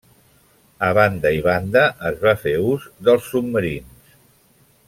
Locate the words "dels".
3.09-3.31